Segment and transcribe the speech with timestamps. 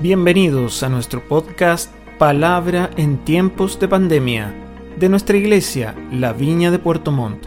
[0.00, 4.54] Bienvenidos a nuestro podcast Palabra en tiempos de pandemia
[4.96, 7.44] de nuestra iglesia, La Viña de Puerto Montt.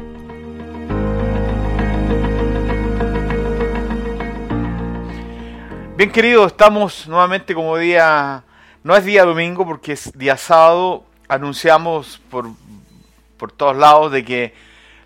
[5.95, 8.43] Bien queridos, estamos nuevamente como día,
[8.83, 12.49] no es día domingo porque es día sábado, anunciamos por,
[13.37, 14.53] por todos lados de que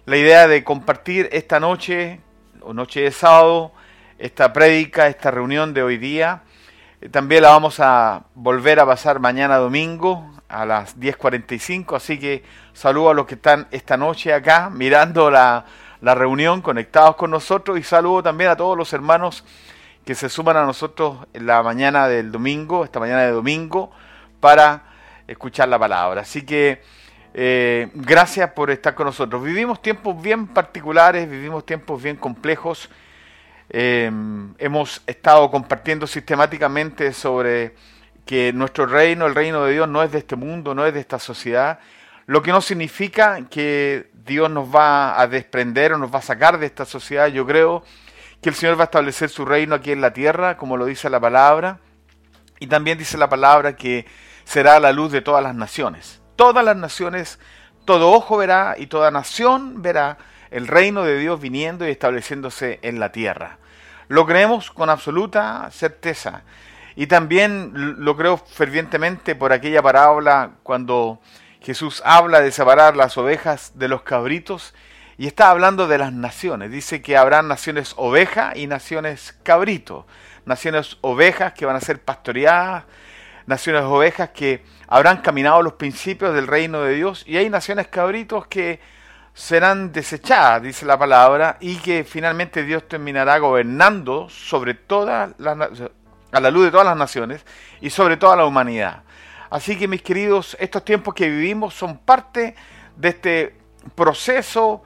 [0.07, 2.21] la idea de compartir esta noche
[2.61, 3.71] o noche de sábado,
[4.17, 6.41] esta prédica, esta reunión de hoy día,
[7.11, 13.09] también la vamos a volver a pasar mañana domingo a las 10.45, así que saludo
[13.09, 15.65] a los que están esta noche acá mirando la,
[16.01, 19.43] la reunión, conectados con nosotros y saludo también a todos los hermanos
[20.05, 23.91] que se suman a nosotros en la mañana del domingo, esta mañana de domingo,
[24.39, 24.83] para
[25.27, 26.21] escuchar la palabra.
[26.21, 26.81] Así que
[27.33, 29.43] eh, gracias por estar con nosotros.
[29.43, 32.89] Vivimos tiempos bien particulares, vivimos tiempos bien complejos
[33.69, 34.11] eh,
[34.57, 37.75] hemos estado compartiendo sistemáticamente sobre
[38.25, 40.99] que nuestro reino, el reino de Dios, no es de este mundo, no es de
[40.99, 41.79] esta sociedad,
[42.25, 46.57] lo que no significa que Dios nos va a desprender o nos va a sacar
[46.57, 47.27] de esta sociedad.
[47.27, 47.83] Yo creo
[48.41, 51.09] que el Señor va a establecer su reino aquí en la tierra, como lo dice
[51.09, 51.79] la palabra,
[52.59, 54.05] y también dice la palabra que
[54.43, 56.21] será la luz de todas las naciones.
[56.35, 57.39] Todas las naciones,
[57.85, 60.17] todo ojo verá y toda nación verá
[60.55, 63.57] el reino de Dios viniendo y estableciéndose en la tierra.
[64.07, 66.43] Lo creemos con absoluta certeza.
[66.95, 71.19] Y también lo creo fervientemente por aquella parábola cuando
[71.59, 74.73] Jesús habla de separar las ovejas de los cabritos
[75.17, 76.71] y está hablando de las naciones.
[76.71, 80.07] Dice que habrá naciones oveja y naciones cabrito.
[80.45, 82.85] Naciones ovejas que van a ser pastoreadas,
[83.45, 88.47] naciones ovejas que habrán caminado los principios del reino de Dios y hay naciones cabritos
[88.47, 88.94] que
[89.35, 95.57] serán desechadas, dice la palabra, y que finalmente Dios terminará gobernando sobre todas las
[96.31, 97.45] a la luz de todas las naciones
[97.79, 99.03] y sobre toda la humanidad.
[99.49, 102.55] Así que mis queridos, estos tiempos que vivimos son parte
[102.97, 103.55] de este
[103.93, 104.83] proceso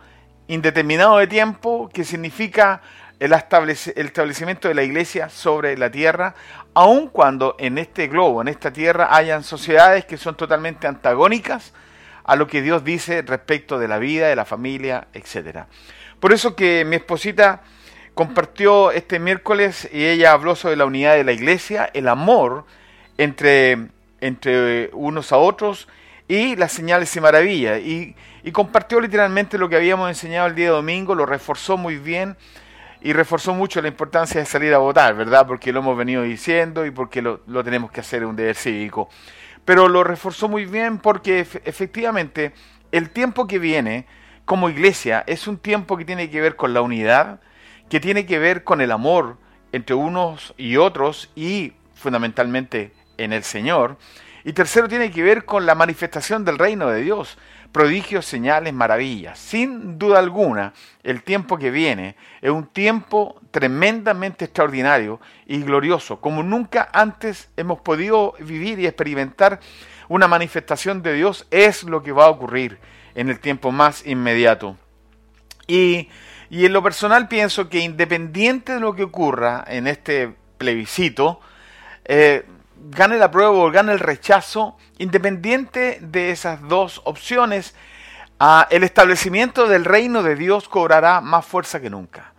[0.47, 2.81] indeterminado de tiempo que significa
[3.19, 6.35] el, establecimiento de la iglesia sobre la tierra,
[6.73, 11.73] aun cuando en este globo, en esta tierra, hayan sociedades que son totalmente antagónicas
[12.29, 15.61] a lo que Dios dice respecto de la vida, de la familia, etc.
[16.19, 17.63] Por eso que mi esposita
[18.13, 22.65] compartió este miércoles y ella habló sobre la unidad de la iglesia, el amor
[23.17, 23.87] entre,
[24.21, 25.87] entre unos a otros
[26.27, 27.79] y las señales y maravillas.
[27.79, 32.37] Y, y compartió literalmente lo que habíamos enseñado el día domingo, lo reforzó muy bien
[33.01, 35.47] y reforzó mucho la importancia de salir a votar, ¿verdad?
[35.47, 39.09] Porque lo hemos venido diciendo y porque lo, lo tenemos que hacer un deber cívico
[39.69, 42.53] pero lo reforzó muy bien porque efectivamente
[42.91, 44.07] el tiempo que viene
[44.45, 47.39] como iglesia es un tiempo que tiene que ver con la unidad,
[47.87, 49.37] que tiene que ver con el amor
[49.71, 53.97] entre unos y otros y fundamentalmente en el Señor.
[54.43, 57.37] Y tercero tiene que ver con la manifestación del reino de Dios
[57.71, 59.37] prodigios, señales, maravillas.
[59.39, 66.43] Sin duda alguna, el tiempo que viene es un tiempo tremendamente extraordinario y glorioso, como
[66.43, 69.59] nunca antes hemos podido vivir y experimentar
[70.07, 72.79] una manifestación de Dios, es lo que va a ocurrir
[73.15, 74.77] en el tiempo más inmediato.
[75.67, 76.09] Y,
[76.49, 81.39] en lo personal pienso que independiente de lo que ocurra en este plebiscito,
[82.05, 82.43] eh,
[82.89, 87.75] gane la prueba o gane el rechazo, independiente de esas dos opciones,
[88.39, 92.33] ah, el establecimiento del reino de Dios cobrará más fuerza que nunca.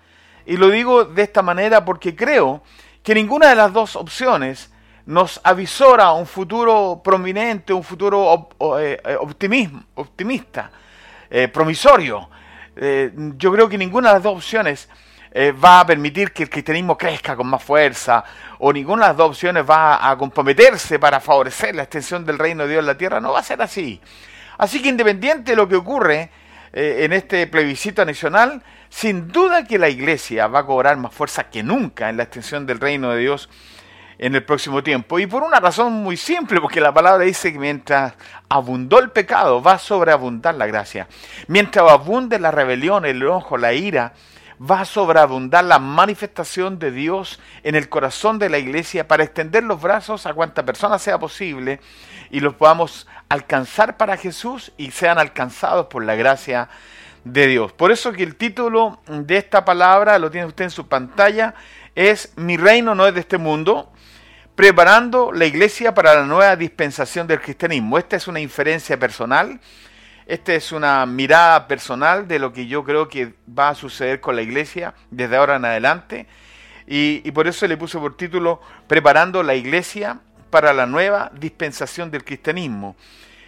[0.47, 2.63] Y lo digo de esta manera porque creo
[3.03, 4.71] que ninguna de las dos opciones
[5.07, 9.17] nos avisora un futuro prominente, un futuro eh, eh,
[9.95, 10.71] optimista,
[11.31, 12.29] eh, promisorio.
[13.37, 14.89] yo creo que ninguna de las dos opciones
[15.33, 18.25] eh, va a permitir que el cristianismo crezca con más fuerza,
[18.59, 22.65] o ninguna de las dos opciones va a comprometerse para favorecer la extensión del reino
[22.65, 24.01] de Dios en la tierra, no va a ser así.
[24.59, 26.31] Así que independiente de lo que ocurre
[26.73, 31.45] eh, en este plebiscito nacional, sin duda que la iglesia va a cobrar más fuerza
[31.45, 33.49] que nunca en la extensión del reino de Dios
[34.19, 35.19] en el próximo tiempo.
[35.19, 38.13] Y por una razón muy simple, porque la palabra dice que mientras
[38.49, 41.09] abundó el pecado, va a sobreabundar la gracia.
[41.47, 44.13] Mientras abunde la rebelión, el enojo, la ira,
[44.61, 49.63] va a sobreabundar la manifestación de Dios en el corazón de la iglesia para extender
[49.65, 51.81] los brazos a cuanta persona sea posible
[52.31, 56.69] y los podamos alcanzar para Jesús y sean alcanzados por la gracia
[57.25, 57.73] de Dios.
[57.73, 61.55] Por eso que el título de esta palabra, lo tiene usted en su pantalla,
[61.95, 63.91] es Mi reino no es de este mundo,
[64.55, 67.97] preparando la iglesia para la nueva dispensación del cristianismo.
[67.97, 69.59] Esta es una inferencia personal
[70.31, 74.37] esta es una mirada personal de lo que yo creo que va a suceder con
[74.37, 76.27] la iglesia desde ahora en adelante.
[76.87, 82.25] y, por eso le puse por título Preparando la iglesia para la nueva dispensación del
[82.25, 82.95] cristianismo.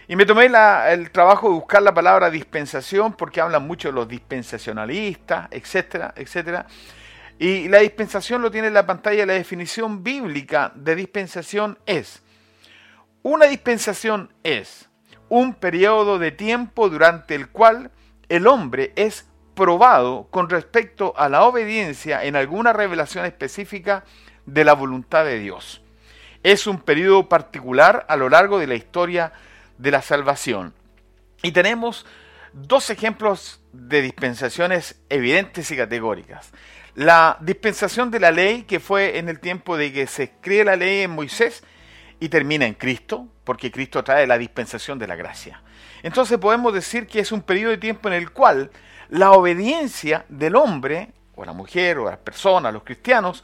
[0.09, 0.51] Y me tomé
[0.89, 6.65] el trabajo de buscar la palabra dispensación porque hablan mucho los dispensacionalistas, etcétera, etcétera.
[7.39, 12.21] Y la dispensación lo tiene en la pantalla, la definición bíblica de dispensación es,
[13.21, 14.89] una dispensación es
[15.33, 17.89] un periodo de tiempo durante el cual
[18.29, 24.03] el hombre es probado con respecto a la obediencia en alguna revelación específica
[24.45, 25.81] de la voluntad de Dios.
[26.43, 29.33] Es un periodo particular a lo largo de la historia
[29.79, 30.75] de la salvación.
[31.41, 32.05] Y tenemos
[32.51, 36.51] dos ejemplos de dispensaciones evidentes y categóricas.
[36.93, 40.75] La dispensación de la ley, que fue en el tiempo de que se escribe la
[40.75, 41.63] ley en Moisés
[42.23, 45.61] y termina en Cristo, porque Cristo trae la dispensación de la gracia.
[46.03, 48.71] Entonces podemos decir que es un periodo de tiempo en el cual
[49.09, 53.43] la obediencia del hombre, o la mujer, o la persona, los cristianos,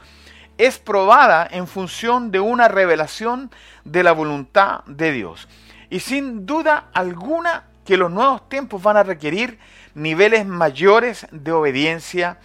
[0.56, 3.50] es probada en función de una revelación
[3.84, 5.46] de la voluntad de Dios.
[5.90, 9.58] Y sin duda alguna que los nuevos tiempos van a requerir
[9.92, 12.38] niveles mayores de obediencia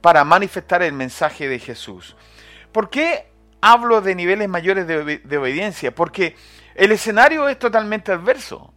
[0.00, 2.14] para manifestar el mensaje de Jesús.
[2.70, 3.29] ¿Por qué
[3.60, 5.94] hablo de niveles mayores de, obediencia?
[5.94, 6.36] Porque
[6.74, 8.72] el escenario es totalmente adverso.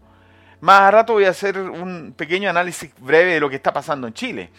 [0.62, 4.08] Más a rato voy a hacer un pequeño análisis breve de lo que está pasando
[4.08, 4.50] en Chile.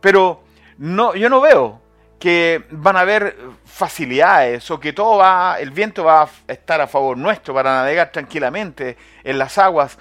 [0.00, 0.44] Pero
[0.78, 1.80] no, yo no veo
[2.18, 6.86] que van a haber facilidades o que todo va, el viento va a estar a
[6.86, 9.98] favor nuestro para navegar tranquilamente en las aguas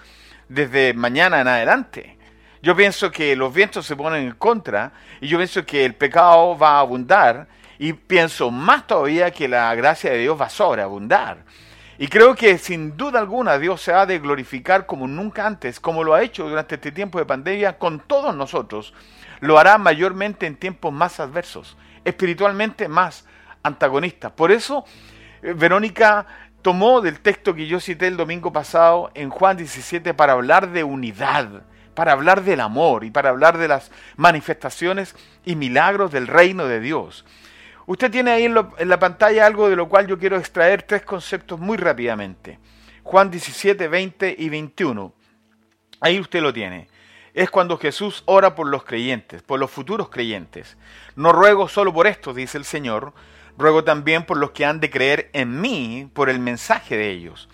[0.47, 2.17] desde mañana en adelante.
[2.61, 4.91] Yo pienso que los vientos se ponen en contra
[5.21, 7.47] y yo pienso que el pecado va a abundar
[7.79, 11.43] y pienso más todavía que la gracia de Dios va a sobreabundar.
[11.97, 16.03] Y creo que sin duda alguna Dios se ha de glorificar como nunca antes, como
[16.03, 18.93] lo ha hecho durante este tiempo de pandemia con todos nosotros.
[19.39, 23.25] Lo hará mayormente en tiempos más adversos espiritualmente más
[23.63, 24.33] antagonista.
[24.33, 24.85] Por eso,
[25.41, 26.25] eh, Verónica
[26.61, 30.83] tomó del texto que yo cité el domingo pasado en Juan 17 para hablar de
[30.83, 31.63] unidad,
[31.93, 36.79] para hablar del amor y para hablar de las manifestaciones y milagros del reino de
[36.79, 37.25] Dios.
[37.87, 41.59] Usted tiene ahí en, la pantalla algo de lo cual yo quiero extraer tres conceptos
[41.59, 42.59] muy rápidamente.
[43.03, 45.13] Juan 17, 20 y 21.
[46.01, 46.87] Ahí usted lo tiene
[47.35, 50.77] es cuando Jesús ora por los creyentes, por los futuros creyentes.
[51.17, 53.13] No ruego solo por esto, dice el Señor,
[53.57, 57.49] ruego también por los que han de creer en mí por el mensaje de ellos,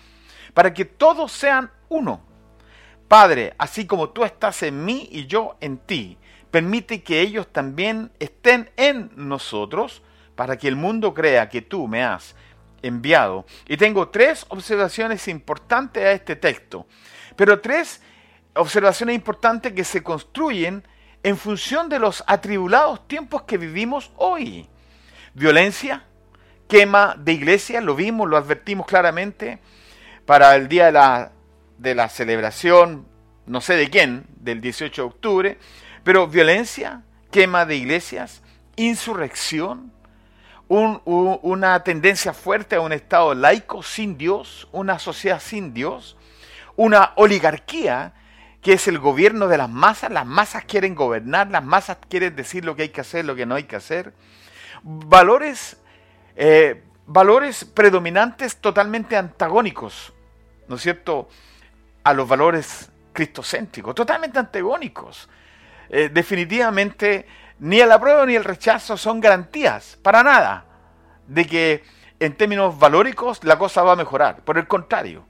[0.54, 2.24] para que todos sean uno.
[3.08, 6.16] Padre, así como tú estás en mí y yo en ti,
[6.52, 10.02] permite que ellos también estén en nosotros,
[10.34, 12.34] para que el mundo crea que tú me has
[12.82, 13.46] enviado.
[13.68, 16.86] Y tengo tres observaciones importantes a este texto,
[17.36, 18.02] pero tres
[18.54, 20.86] observaciones importantes que se construyen
[21.22, 24.68] en función de los atribulados tiempos que vivimos hoy.
[25.34, 26.04] Violencia,
[26.68, 29.60] quema de iglesia, lo vimos, lo advertimos claramente
[30.26, 31.32] para el día de la,
[31.78, 33.06] de la celebración,
[33.46, 35.58] no sé de quién, del 18 de octubre,
[36.04, 38.42] pero violencia, quema de iglesias,
[38.76, 39.92] insurrección,
[40.72, 46.16] una tendencia fuerte a un Estado laico sin Dios, una sociedad sin Dios,
[46.76, 48.14] una oligarquía
[48.62, 50.10] que es el gobierno de las masas.
[50.10, 53.44] Las masas quieren gobernar, las masas quieren decir lo que hay que hacer, lo que
[53.44, 54.14] no hay que hacer.
[54.82, 55.76] Valores,
[56.36, 60.12] eh, valores predominantes totalmente antagónicos,
[60.68, 61.28] ¿no es cierto?,
[62.04, 65.28] a los valores cristocéntricos, totalmente antagónicos.
[65.88, 67.26] Eh, definitivamente,
[67.58, 70.64] ni el apruebo ni el rechazo son garantías, para nada,
[71.26, 71.84] de que
[72.20, 74.44] en términos valóricos la cosa va a mejorar.
[74.44, 75.24] Por el contrario,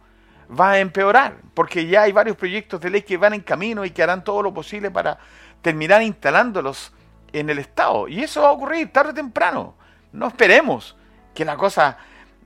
[0.48, 3.90] va a empeorar, porque ya hay varios proyectos de ley que van en camino y
[3.90, 5.18] que harán todo lo posible para
[5.62, 6.92] terminar instalándolos
[7.32, 8.08] en el Estado.
[8.08, 9.74] Y eso va a ocurrir tarde o temprano.
[10.12, 10.96] No esperemos
[11.34, 11.96] que la cosa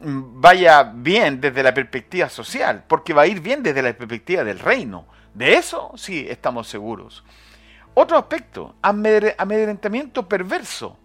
[0.00, 4.45] mm, vaya bien desde la perspectiva social, porque va a ir bien desde la perspectiva
[4.45, 5.06] del reino.
[5.35, 7.25] De eso sí estamos seguros.
[7.99, 10.99] Otro aspecto, amedrentamiento perverso.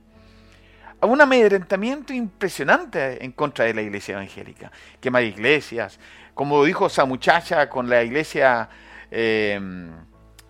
[1.00, 4.74] Un amedrentamiento impresionante en contra de la iglesia evangélica.
[5.00, 6.02] Quemar iglesias,
[6.34, 8.68] como dijo esa muchacha con la iglesia,
[9.10, 9.90] em,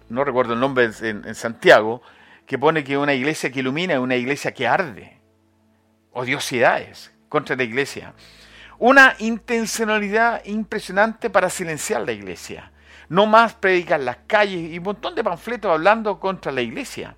[0.10, 2.02] no recuerdo el nombre en, Santiago,
[2.48, 5.20] que pone que una iglesia que ilumina es una iglesia que arde.
[6.12, 8.16] Odiosidades contra la iglesia.
[8.80, 12.71] Una intencionalidad impresionante para silenciar la iglesia.
[13.12, 17.18] No más predicar las calles y un montón de panfletos hablando contra la iglesia.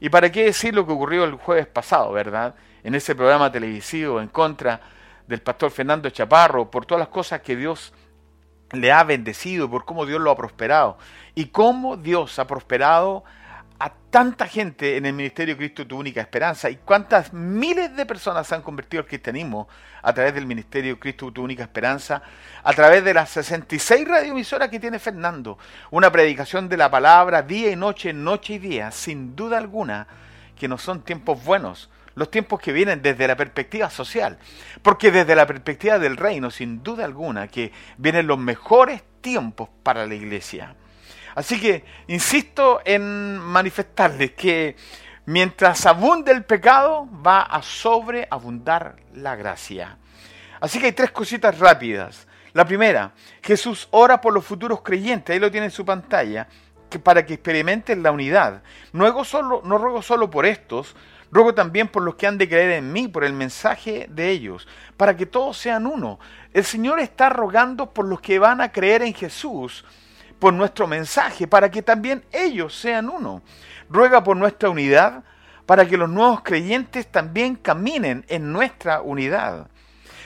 [0.00, 2.54] ¿Y para qué decir lo que ocurrió el jueves pasado, verdad?
[2.82, 4.80] En ese programa televisivo en contra
[5.26, 7.92] del pastor Fernando Chaparro, por todas las cosas que Dios
[8.72, 10.96] le ha bendecido, por cómo Dios lo ha prosperado
[11.34, 13.22] y cómo Dios ha prosperado
[13.78, 18.46] a tanta gente en el Ministerio Cristo Tu Única Esperanza y cuántas miles de personas
[18.46, 19.68] se han convertido al cristianismo
[20.02, 22.22] a través del Ministerio Cristo Tu Única Esperanza,
[22.62, 25.58] a través de las 66 radioemisoras que tiene Fernando,
[25.90, 30.06] una predicación de la palabra día y noche, noche y día, sin duda alguna
[30.56, 34.38] que no son tiempos buenos, los tiempos que vienen desde la perspectiva social,
[34.82, 40.06] porque desde la perspectiva del reino, sin duda alguna, que vienen los mejores tiempos para
[40.06, 40.74] la iglesia.
[41.36, 44.74] Así que insisto en manifestarles que
[45.26, 49.98] mientras abunde el pecado, va a sobreabundar la gracia.
[50.60, 52.26] Así que hay tres cositas rápidas.
[52.54, 53.12] La primera,
[53.42, 56.48] Jesús ora por los futuros creyentes, ahí lo tiene en su pantalla,
[56.88, 58.62] que para que experimenten la unidad.
[58.94, 60.96] No solo, no ruego solo por estos,
[61.30, 64.66] ruego también por los que han de creer en mí, por el mensaje de ellos,
[64.96, 66.18] para que todos sean uno.
[66.54, 69.84] El Señor está rogando por los que van a creer en Jesús,
[70.38, 73.42] por nuestro mensaje, para que también ellos sean uno.
[73.88, 75.24] Ruega por nuestra unidad,
[75.64, 79.68] para que los nuevos creyentes también caminen en nuestra unidad.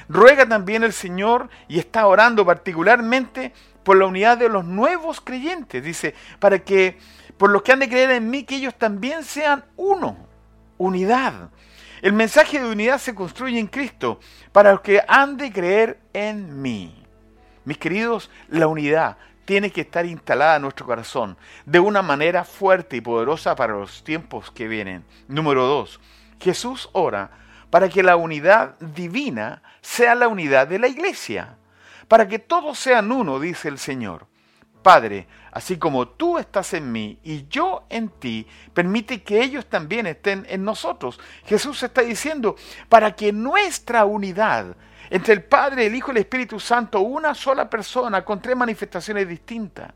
[0.09, 3.53] Ruega también el Señor y está orando particularmente
[3.85, 5.83] por la unidad de los nuevos creyentes.
[5.83, 6.99] Dice, para que
[7.39, 10.17] por los que han de creer en mí, que ellos también sean uno.
[10.77, 11.51] Unidad.
[12.03, 14.21] El mensaje de unidad se construye en Cristo
[14.53, 17.05] para los que han de creer en mí.
[17.65, 22.97] Mis queridos, la unidad tiene que estar instalada en nuestro corazón de una manera fuerte
[22.97, 25.05] y poderosa para los tiempos que vienen.
[25.29, 26.01] Número dos,
[26.41, 27.31] Jesús ora
[27.71, 31.57] para que la unidad divina sea la unidad de la iglesia,
[32.09, 34.27] para que todos sean uno, dice el Señor.
[34.83, 40.07] Padre, así como tú estás en mí y yo en ti, permite que ellos también
[40.07, 41.21] estén en nosotros.
[41.45, 42.57] Jesús está diciendo,
[42.89, 44.77] para que nuestra unidad
[45.11, 49.29] entre el Padre, el Hijo y el Espíritu Santo, una sola persona con tres manifestaciones
[49.29, 49.93] distintas.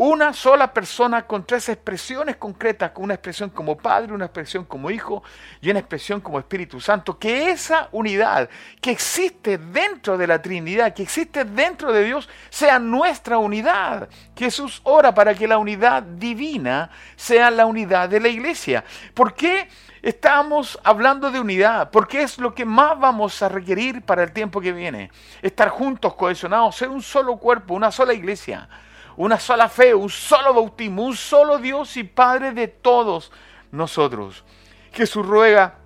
[0.00, 4.92] Una sola persona con tres expresiones concretas, con una expresión como Padre, una expresión como
[4.92, 5.24] Hijo
[5.60, 7.18] y una expresión como Espíritu Santo.
[7.18, 8.48] Que esa unidad
[8.80, 14.08] que existe dentro de la Trinidad, que existe dentro de Dios, sea nuestra unidad.
[14.36, 18.84] Jesús ora para que la unidad divina sea la unidad de la iglesia.
[19.14, 19.68] ¿Por qué?
[20.02, 24.60] Estamos hablando de unidad, porque es lo que más vamos a requerir para el tiempo
[24.60, 25.10] que viene.
[25.42, 28.68] Estar juntos, cohesionados, ser un solo cuerpo, una sola iglesia,
[29.16, 33.32] una sola fe, un solo bautismo, un solo Dios y Padre de todos
[33.72, 34.44] nosotros.
[34.92, 35.78] Jesús ruega,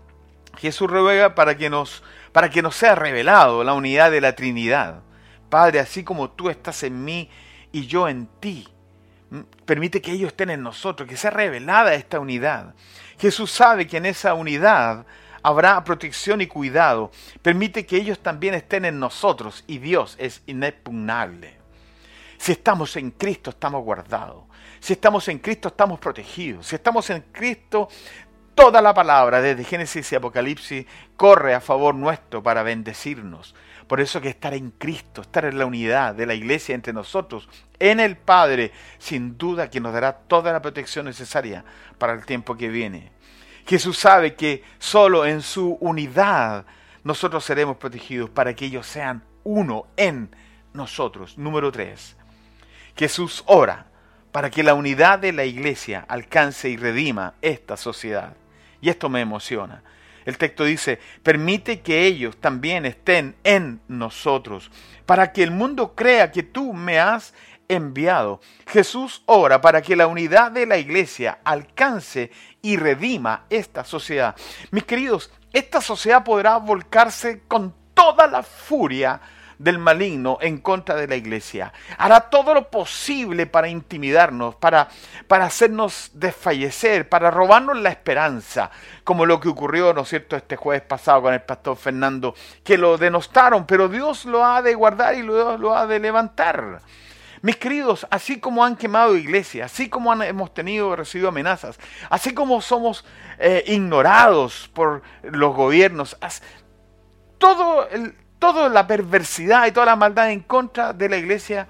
[0.59, 2.03] Jesús ruega para que nos,
[2.33, 5.01] para que nos sea revelado la unidad de la Trinidad.
[5.49, 7.31] Padre, así como tú estás en mí
[7.73, 8.69] y yo en ti,
[9.65, 12.75] permite que ellos estén en nosotros, que sea revelada esta unidad.
[13.23, 15.07] Jesús sabe que en esa unidad
[15.45, 17.13] habrá protección y cuidado.
[17.41, 21.57] Permite que ellos también estén en nosotros y Dios es inexpugnable.
[22.37, 24.43] Si estamos en Cristo estamos guardados.
[24.81, 26.67] Si estamos en Cristo estamos protegidos.
[26.67, 27.89] Si estamos en Cristo,
[28.57, 30.85] toda la palabra, desde Génesis y Apocalipsis,
[31.17, 33.55] corre a favor nuestro para bendecirnos.
[33.93, 37.47] Por eso que estar en Cristo, estar en la unidad de la iglesia entre nosotros,
[37.79, 41.63] en el Padre, sin duda que nos dará toda la protección necesaria
[41.99, 43.13] para el tiempo que viene.
[43.67, 46.65] Jesús sabe que solo en su unidad
[47.05, 50.35] nosotros seremos protegidos para que ellos sean uno en
[50.73, 51.37] nosotros.
[51.37, 52.17] Número tres,
[52.97, 53.89] Jesús ora
[54.33, 58.37] para que la unidad de la iglesia alcance y redima esta sociedad.
[58.81, 59.83] Y esto me emociona.
[60.25, 64.71] El texto dice, permite que ellos también estén en nosotros,
[65.07, 67.35] para que el mundo crea que tú me has
[67.69, 68.41] enviado.
[68.67, 74.37] Jesús ora para que la unidad de la iglesia alcance y redima esta sociedad.
[74.71, 79.21] Mis queridos, esta sociedad podrá volcarse con toda la furia
[79.63, 81.73] del maligno en contra de la iglesia.
[81.97, 84.89] Hará todo lo posible para intimidarnos, para,
[85.29, 88.71] para hacernos desfallecer, para robarnos la esperanza,
[89.05, 92.77] como lo que ocurrió, ¿no es cierto?, este jueves pasado con el pastor Fernando, que
[92.77, 96.81] lo denostaron, pero Dios lo ha de guardar y Dios lo ha de levantar.
[97.41, 101.79] Mis queridos, así como han quemado iglesias, así como hemos tenido, recibido amenazas,
[102.09, 103.05] así como somos
[103.39, 106.17] eh, ignorados por los gobiernos,
[107.39, 111.69] todo el, toda la perversidad y toda la maldad en contra de la iglesia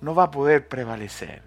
[0.00, 1.42] no va a poder prevalecer.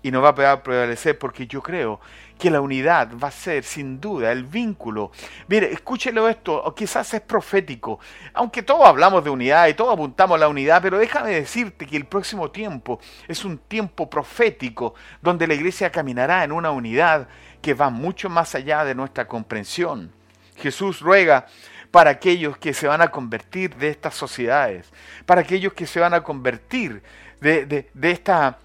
[0.00, 1.98] Y no va a poder prevalecer porque yo creo
[2.38, 5.10] que la unidad va a ser sin duda el vínculo.
[5.48, 7.98] Mire, escúchelo esto, quizás es profético,
[8.32, 11.96] aunque todos hablamos de unidad y todos apuntamos a la unidad, pero déjame decirte que
[11.96, 17.26] el próximo tiempo es un tiempo profético donde la iglesia caminará en una unidad
[17.60, 20.12] que va mucho más allá de nuestra comprensión.
[20.58, 21.46] Jesús ruega
[21.90, 24.86] para aquellos que se van a convertir de estas sociedades,
[25.24, 27.02] para aquellos que se van a convertir
[27.40, 28.58] de, esta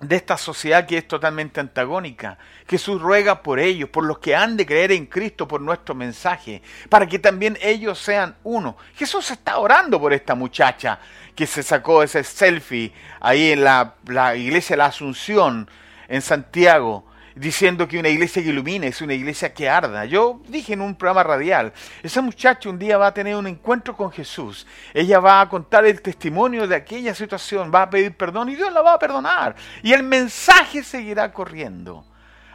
[0.00, 2.36] de esta sociedad que es totalmente antagónica.
[2.68, 6.60] Jesús ruega por ellos, por los que han de creer en Cristo, por nuestro mensaje,
[6.88, 8.76] para que también ellos sean uno.
[8.96, 10.98] Jesús está orando por esta muchacha
[11.36, 15.70] que se sacó ese selfie ahí en la, la iglesia de la Asunción,
[16.08, 20.04] en Santiago, diciendo que una iglesia que ilumine es una iglesia que arda.
[20.04, 21.72] Yo dije en un programa radial,
[22.02, 24.66] esa muchacha un día va a tener un encuentro con Jesús.
[24.92, 28.72] Ella va a contar el testimonio de aquella situación, va a pedir perdón y Dios
[28.72, 29.54] la va a perdonar.
[29.82, 32.04] Y el mensaje seguirá corriendo.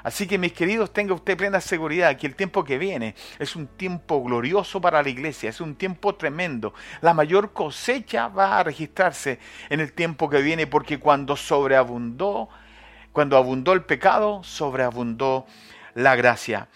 [0.08, 3.68] Así que mis queridos, tenga usted plena seguridad que el tiempo que viene es un
[3.68, 6.74] tiempo glorioso para la iglesia, es un tiempo tremendo.
[7.02, 9.38] La mayor cosecha va a registrarse
[9.70, 12.48] en el tiempo que viene porque cuando sobreabundó
[13.18, 15.48] cuando abundó el pecado, sobreabundó
[15.96, 16.68] la gracia.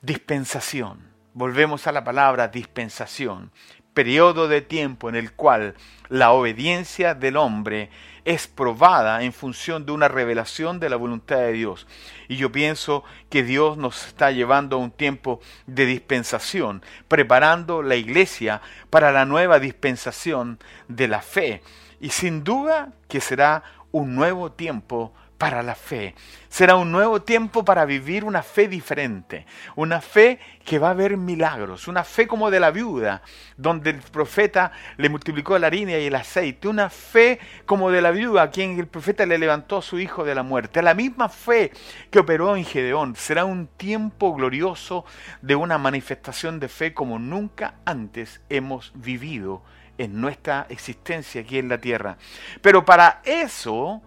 [0.00, 1.12] Dispensación.
[1.32, 3.52] Volvemos a la palabra dispensación.
[3.94, 5.76] Periodo de tiempo en el cual
[6.08, 7.88] la obediencia del hombre
[8.24, 11.86] es probada en función de una revelación de la voluntad de Dios.
[12.26, 17.94] Y yo pienso que Dios nos está llevando a un tiempo de dispensación, preparando la
[17.94, 21.62] iglesia para la nueva dispensación de la fe.
[22.00, 26.14] Y sin duda que será un nuevo tiempo para la fe.
[26.48, 31.16] Será un nuevo tiempo para vivir una fe diferente, una fe que va a ver
[31.16, 33.22] milagros, una fe como de la viuda,
[33.56, 38.10] donde el profeta le multiplicó la harina y el aceite, una fe como de la
[38.10, 41.28] viuda a quien el profeta le levantó a su hijo de la muerte, la misma
[41.28, 41.70] fe
[42.10, 43.14] que operó en Gedeón.
[43.14, 45.04] Será un tiempo glorioso
[45.40, 49.62] de una manifestación de fe como nunca antes hemos vivido
[49.98, 52.16] en nuestra existencia aquí en la tierra.
[52.62, 54.02] Pero para eso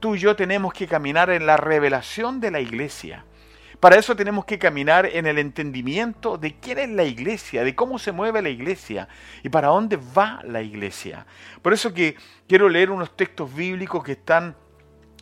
[0.00, 3.24] tú y yo tenemos que caminar en la revelación de la iglesia.
[3.80, 7.98] Para eso tenemos que caminar en el entendimiento de quién es la iglesia, de cómo
[7.98, 9.06] se mueve la iglesia
[9.42, 11.26] y para dónde va la iglesia.
[11.60, 12.16] Por eso que
[12.48, 14.56] quiero leer unos textos bíblicos que están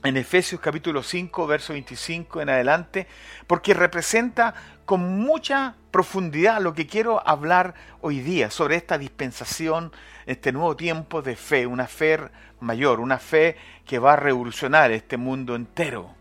[0.04, 3.06] en Efesios capítulo 5, verso 25 en adelante,
[3.46, 4.54] porque representa
[4.84, 9.92] con mucha profundidad lo que quiero hablar hoy día sobre esta dispensación,
[10.26, 12.20] este nuevo tiempo de fe, una fe
[12.60, 16.14] mayor, una fe que va a revolucionar este mundo entero.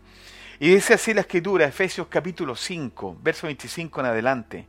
[0.58, 4.66] Y dice así la escritura, Efesios capítulo 5, verso 25 en adelante.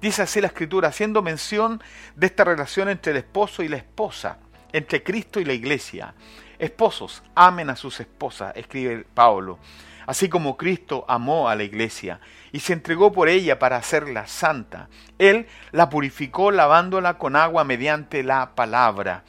[0.00, 1.82] Dice así la escritura, haciendo mención
[2.16, 4.38] de esta relación entre el esposo y la esposa,
[4.72, 6.14] entre Cristo y la iglesia.
[6.58, 9.58] Esposos, amen a sus esposas, escribe Pablo,
[10.06, 12.20] así como Cristo amó a la iglesia
[12.52, 14.88] y se entregó por ella para hacerla santa.
[15.18, 19.24] Él la purificó lavándola con agua mediante la palabra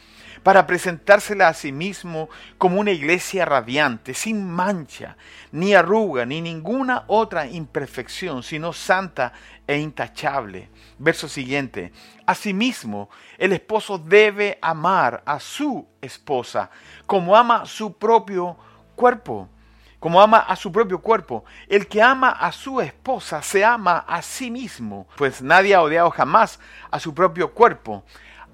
[0.45, 2.29] para presentársela a sí mismo
[2.59, 5.17] como una iglesia radiante, sin mancha,
[5.51, 9.33] ni arruga, ni ninguna otra imperfección, sino santa
[9.65, 10.69] e intachable.
[10.99, 11.91] Verso siguiente.
[12.27, 16.69] Asimismo, el esposo debe amar a su esposa
[17.07, 18.55] como ama su propio
[18.95, 19.49] cuerpo
[19.97, 21.45] como ama a su propio cuerpo.
[21.67, 26.11] El que ama a su esposa se ama a sí mismo, pues nadie ha odiado
[26.11, 26.59] jamás
[26.91, 28.03] a su propio cuerpo,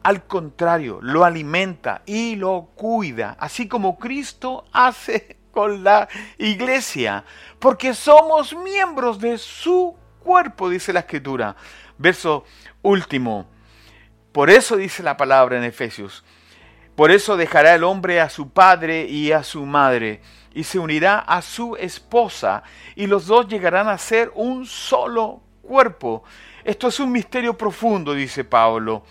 [0.04, 7.26] al contrario, lo alimenta y lo cuida, así como Cristo hace con la iglesia,
[7.60, 11.56] porque somos miembros de su cuerpo, dice la escritura.
[11.98, 12.46] Verso
[12.82, 13.48] último.
[14.32, 16.24] Por eso dice la palabra en Efesios.
[16.96, 20.22] Por eso dejará el hombre a su padre y a su madre,
[20.54, 22.64] y se unirá a su esposa,
[22.96, 26.24] y los dos llegarán a ser un solo cuerpo.
[26.64, 29.04] Esto es un misterio profundo, dice Pablo.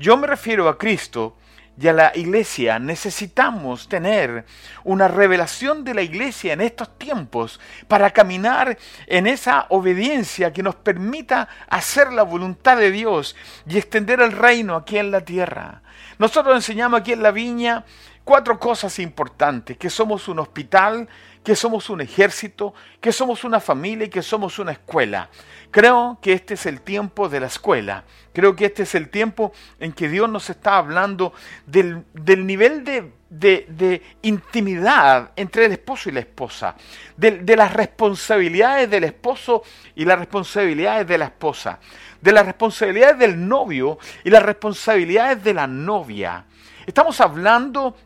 [0.00, 1.36] Yo me refiero a Cristo
[1.78, 2.78] y a la iglesia.
[2.78, 4.46] Necesitamos tener
[4.82, 10.76] una revelación de la iglesia en estos tiempos para caminar en esa obediencia que nos
[10.76, 13.36] permita hacer la voluntad de Dios
[13.68, 15.82] y extender el reino aquí en la tierra.
[16.18, 17.84] Nosotros enseñamos aquí en la viña
[18.24, 21.10] cuatro cosas importantes, que somos un hospital,
[21.42, 25.30] que somos un ejército, que somos una familia y que somos una escuela.
[25.70, 28.04] Creo que este es el tiempo de la escuela.
[28.32, 31.32] Creo que este es el tiempo en que Dios nos está hablando
[31.66, 32.04] del,
[32.46, 36.76] nivel de, intimidad entre el esposo y la esposa,
[37.16, 39.62] de, de las responsabilidades del esposo
[39.94, 41.78] y las responsabilidades de la esposa,
[42.20, 46.44] de las responsabilidades del novio y las responsabilidades de la novia.
[46.86, 47.96] Estamos hablando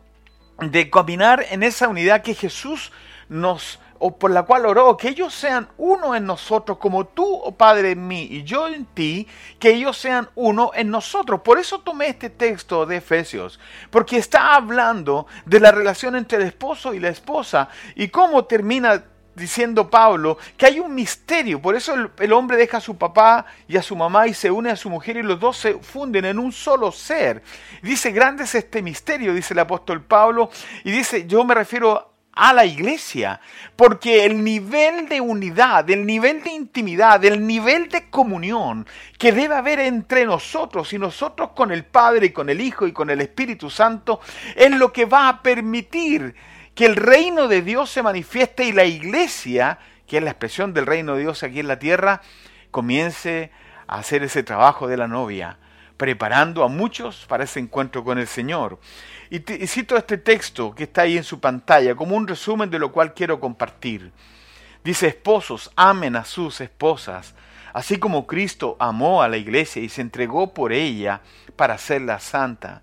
[0.59, 2.91] de caminar en esa unidad que Jesús
[3.29, 7.53] nos o por la cual oró, que ellos sean uno en nosotros, como tú, oh
[7.53, 9.27] Padre, en mí y yo en ti,
[9.59, 11.41] que ellos sean uno en nosotros.
[11.41, 13.59] Por eso tomé este texto de Efesios,
[13.89, 19.03] porque está hablando de la relación entre el esposo y la esposa y cómo termina
[19.33, 23.75] diciendo Pablo que hay un misterio, por eso el, hombre deja a su papá y
[23.75, 26.39] a su mamá y se une a su mujer y los dos se funden en
[26.39, 27.43] un solo ser.
[27.81, 30.49] Dice, grande es este misterio, dice el apóstol Pablo,
[30.83, 33.39] y dice, yo me refiero a la iglesia,
[33.77, 38.85] porque el nivel de unidad, el nivel de intimidad, el nivel de comunión
[39.17, 42.91] que debe haber entre nosotros y nosotros con el Padre y con el Hijo y
[42.91, 44.19] con el Espíritu Santo
[44.55, 46.35] es lo que va a permitir
[46.75, 50.85] que el reino de Dios se manifieste y la iglesia, que es la expresión del
[50.85, 52.21] reino de Dios aquí en la tierra,
[52.69, 53.49] comience
[53.87, 55.57] a hacer ese trabajo de la novia,
[55.95, 58.77] preparando a muchos para ese encuentro con el Señor.
[59.29, 62.91] Y, cito este texto que está ahí en su pantalla como un resumen de lo
[62.91, 64.11] cual quiero compartir.
[64.83, 67.33] Dice, esposos, amen a sus esposas,
[67.73, 71.21] así como Cristo amó a la iglesia y se entregó por ella
[71.55, 72.81] para hacerla santa.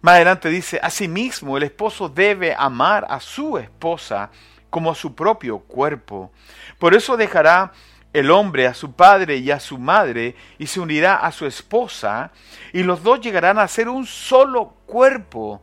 [0.00, 4.30] Más adelante dice, asimismo el esposo debe amar a su esposa
[4.70, 6.30] como a su propio cuerpo.
[6.78, 7.72] Por eso dejará
[8.12, 12.30] el hombre a su padre y a su madre y se unirá a su esposa
[12.72, 15.62] y los dos llegarán a ser un solo cuerpo.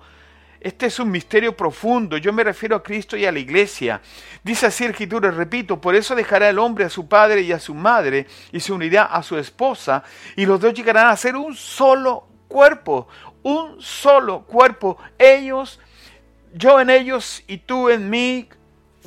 [0.60, 2.18] Este es un misterio profundo.
[2.18, 4.02] Yo me refiero a Cristo y a la iglesia.
[4.44, 7.74] Dice así el repito, por eso dejará el hombre a su padre y a su
[7.74, 10.04] madre y se unirá a su esposa
[10.36, 13.08] y los dos llegarán a ser un solo cuerpo.
[13.42, 14.98] Un solo cuerpo.
[15.18, 15.80] Ellos,
[16.54, 18.48] yo en ellos y tú en mí,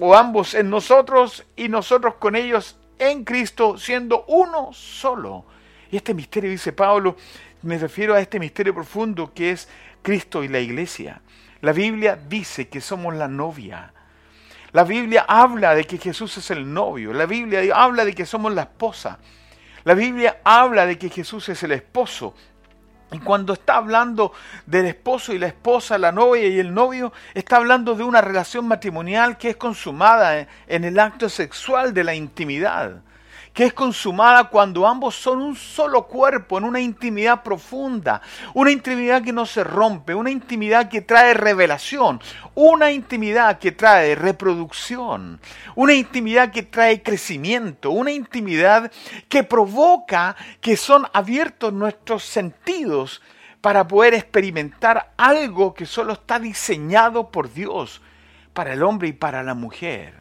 [0.01, 5.45] o ambos en nosotros y nosotros con ellos en Cristo siendo uno solo.
[5.91, 7.17] Y este misterio, dice Pablo,
[7.63, 9.69] me refiero a este misterio profundo que es
[10.05, 11.21] Cristo y la iglesia.
[11.63, 13.93] La Biblia dice que somos la novia.
[14.73, 17.13] La Biblia habla de que Jesús es el novio.
[17.13, 19.19] La Biblia habla de que somos la esposa.
[19.83, 22.35] La Biblia habla de que Jesús es el esposo.
[23.13, 24.33] Y cuando está hablando
[24.67, 28.69] del esposo y la esposa, la novia y el novio, está hablando de una relación
[28.69, 33.03] matrimonial que es consumada en el acto sexual de la intimidad
[33.55, 38.21] que es consumada cuando ambos son un solo cuerpo, en una intimidad profunda,
[38.53, 42.21] una intimidad que no se rompe, una intimidad que trae revelación,
[42.57, 45.41] una intimidad que trae reproducción,
[45.77, 48.91] una intimidad que trae crecimiento, una intimidad
[49.29, 53.23] que provoca que son abiertos nuestros sentidos
[53.61, 58.03] para poder experimentar algo que solo está diseñado por Dios
[58.53, 60.15] para el hombre y para la mujer.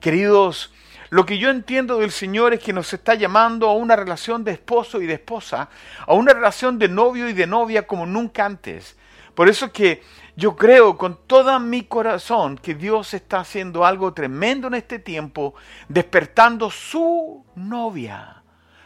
[0.00, 0.72] Queridos,
[1.10, 4.52] lo que yo entiendo del Señor es que nos está llamando a una relación de
[4.52, 5.70] esposo y de esposa,
[6.06, 8.96] a una relación de novio y de novia como nunca antes.
[9.34, 10.02] Por eso que
[10.36, 15.54] yo creo con todo mi corazón que Dios está haciendo algo tremendo en este tiempo,
[15.88, 18.42] despertando su novia,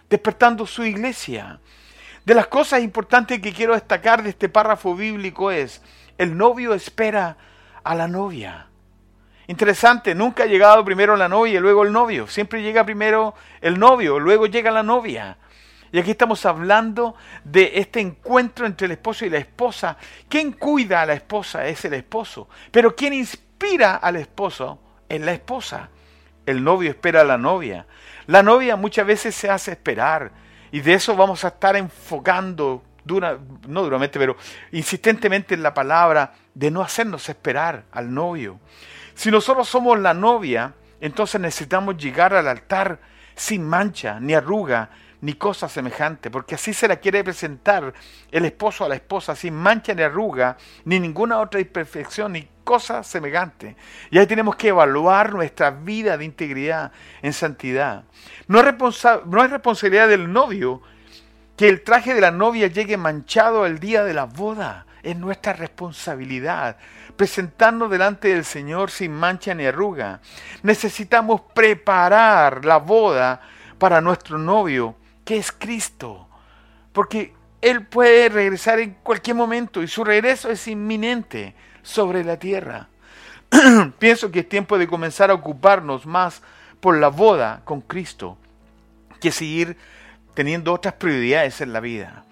[0.09, 1.61] despertando su iglesia.
[2.25, 5.83] De las cosas importantes que quiero destacar de este párrafo bíblico es,
[6.19, 7.37] el novio espera
[7.83, 8.69] a la novia.
[9.53, 12.27] Interesante, nunca ha llegado primero la novia y luego el novio.
[12.27, 15.37] Siempre llega primero el novio, luego llega la novia.
[15.93, 19.99] Y aquí estamos hablando de este encuentro entre el esposo y la esposa.
[20.27, 21.67] ¿Quién cuida a la esposa?
[21.67, 22.49] Es el esposo.
[22.71, 24.81] Pero ¿quién inspira al esposo?
[25.07, 25.91] Es la esposa.
[26.47, 27.85] El novio espera a la novia.
[28.29, 30.33] La novia muchas veces se hace esperar.
[30.71, 33.38] Y de eso vamos a estar enfocando, dura,
[33.69, 34.35] no duramente, pero
[34.71, 38.59] insistentemente en la palabra de no hacernos esperar al novio.
[39.14, 43.01] Si nosotros somos la novia, entonces necesitamos llegar al altar
[43.35, 44.90] sin mancha, ni arruga,
[45.22, 47.94] ni cosa semejante, porque así se la quiere presentar
[48.31, 53.05] el esposo a la esposa, sin mancha ni arruga, ni ninguna otra imperfección, ni cosa
[53.05, 53.77] semejante.
[54.11, 56.90] Y ahí tenemos que evaluar nuestra vida de integridad
[57.22, 58.03] en santidad.
[58.48, 60.83] No es, responsabilidad del novio
[61.57, 64.87] que el traje de la novia llegue manchado el día de la boda.
[65.03, 66.77] Es nuestra responsabilidad
[67.17, 70.21] presentarnos delante del Señor sin mancha ni arruga.
[70.62, 73.41] Necesitamos preparar la boda
[73.79, 76.29] para nuestro novio, que es Cristo,
[76.93, 82.88] porque Él puede regresar en cualquier momento y su regreso es inminente sobre la tierra.
[83.99, 86.43] Pienso que es tiempo de comenzar a ocuparnos más
[86.81, 88.38] por la boda con Cristo
[89.21, 89.77] que seguir
[90.35, 92.25] teniendo otras prioridades en la vida.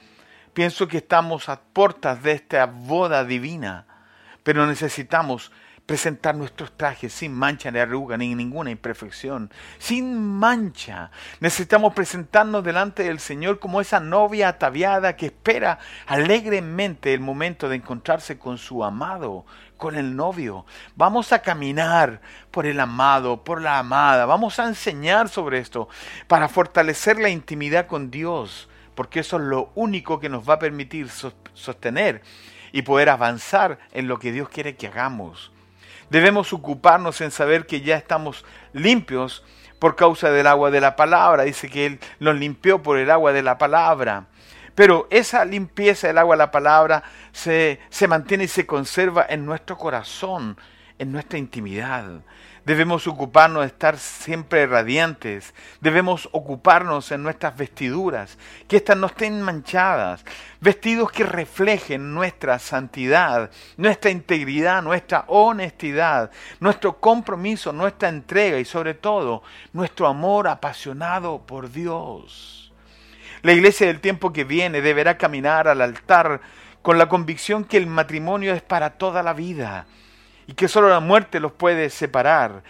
[0.60, 3.86] Pienso que estamos a puertas de esta boda divina
[4.42, 5.50] pero necesitamos
[5.86, 11.10] presentar nuestros trajes sin mancha ni arruga ni ninguna imperfección, sin mancha.
[11.40, 17.76] Necesitamos presentarnos delante del Señor como esa novia ataviada que espera alegremente el momento de
[17.76, 19.46] encontrarse con su amado,
[19.78, 20.66] con el novio.
[20.94, 22.20] Vamos a caminar
[22.50, 24.26] por el amado, por la amada.
[24.26, 25.88] Vamos a enseñar sobre esto
[26.28, 28.68] para fortalecer la intimidad con Dios,
[29.00, 31.08] porque eso es lo único que nos va a permitir
[31.54, 32.20] sostener
[32.70, 35.52] y poder avanzar en lo que Dios quiere que hagamos.
[36.10, 39.42] Debemos ocuparnos en saber que ya estamos limpios
[39.78, 41.44] por causa del agua de la palabra.
[41.44, 44.26] Dice que Él nos limpió por el agua de la palabra.
[44.74, 49.46] Pero esa limpieza del agua de la palabra se, se mantiene y se conserva en
[49.46, 50.58] nuestro corazón,
[50.98, 52.20] en nuestra intimidad.
[52.70, 55.54] Debemos ocuparnos de estar siempre radiantes.
[55.80, 60.24] Debemos ocuparnos en nuestras vestiduras, que éstas no estén manchadas.
[60.60, 66.30] Vestidos que reflejen nuestra santidad, nuestra integridad, nuestra honestidad,
[66.60, 72.72] nuestro compromiso, nuestra entrega y sobre todo nuestro amor apasionado por Dios.
[73.42, 76.40] La iglesia del tiempo que viene deberá caminar al altar
[76.82, 79.86] con la convicción que el matrimonio es para toda la vida
[80.50, 82.64] y que solo la muerte los puede separar,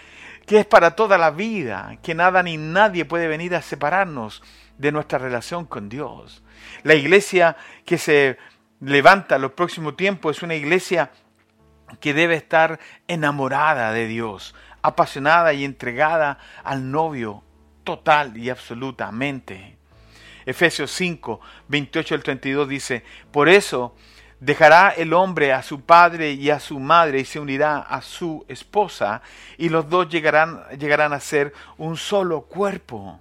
[0.45, 4.43] que es para toda la vida, que nada ni nadie puede venir a separarnos
[4.77, 6.43] de nuestra relación con Dios.
[6.83, 8.37] La iglesia que se
[8.81, 11.11] levanta en los próximos tiempos es una iglesia
[12.01, 17.43] que debe estar enamorada de Dios, apasionada y entregada al novio
[17.83, 19.79] total y absolutamente.
[20.45, 23.97] Efesios 5, 28 al 32 dice, por eso
[24.41, 28.43] Dejará el hombre a su padre y a su madre y se unirá a su
[28.49, 29.21] esposa
[29.59, 33.21] y los dos llegarán, llegarán a ser un solo cuerpo.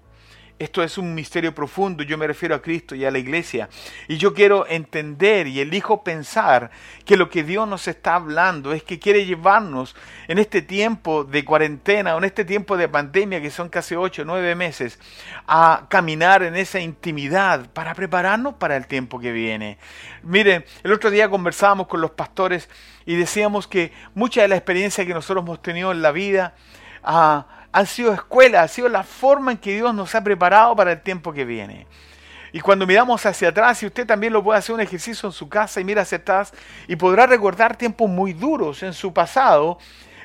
[0.60, 3.70] Esto es un misterio profundo, yo me refiero a Cristo y a la iglesia.
[4.10, 6.70] Y yo quiero entender y elijo pensar
[7.06, 9.96] que lo que Dios nos está hablando es que quiere llevarnos
[10.28, 14.24] en este tiempo de cuarentena o en este tiempo de pandemia, que son casi ocho
[14.24, 15.00] o nueve meses,
[15.48, 19.78] a caminar en esa intimidad para prepararnos para el tiempo que viene.
[20.24, 22.70] Miren, el otro día conversábamos con los pastores
[23.06, 26.54] y decíamos que mucha de la experiencia que nosotros hemos tenido en la vida,
[27.02, 30.92] ah, han sido escuelas, ha sido la forma en que Dios nos ha preparado para
[30.92, 31.88] el tiempo que viene.
[32.52, 35.48] Y cuando miramos hacia atrás, y usted también lo puede hacer un ejercicio en su
[35.50, 36.52] casa y mira hacia atrás,
[36.88, 39.78] y podrá recordar tiempos muy duros en su pasado,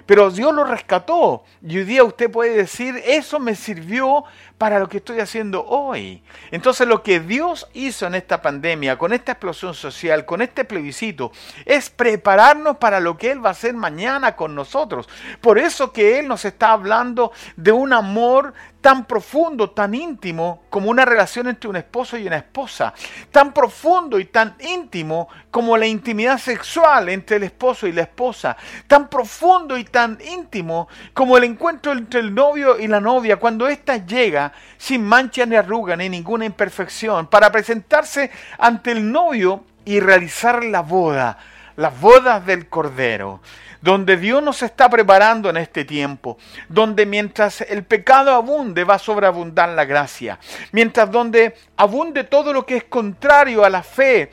[0.07, 1.45] pero Dios lo rescató.
[1.63, 4.25] Y hoy día usted puede decir, eso me sirvió
[4.59, 6.23] para lo que estoy haciendo hoy.
[6.51, 11.33] Entonces lo que Dios hizo en esta pandemia, con esta explosión social, con este plebiscito,
[11.65, 15.09] es prepararnos para lo que Él va a hacer mañana con nosotros.
[15.41, 20.91] Por eso que Él nos está hablando de un amor tan profundo, tan íntimo como
[20.91, 22.93] una relación entre un esposo y una esposa,
[23.31, 28.59] tan profundo y tan íntimo como la intimidad sexual entre el esposo y la esposa,
[28.87, 33.67] tan profundo y tan íntimo como el encuentro entre el novio y la novia, cuando
[33.69, 34.44] ésta llega
[34.77, 40.83] sin mancha ni arruga ni ninguna imperfección, para presentarse ante el novio y realizar la
[40.83, 41.39] boda,
[41.77, 43.41] las bodas del Cordero
[43.85, 46.39] donde Dios nos está preparando en este tiempo,
[46.71, 50.39] donde mientras el pecado abunde va a sobreabundar la gracia,
[50.73, 54.31] mientras donde abunde todo lo que es contrario a la fe,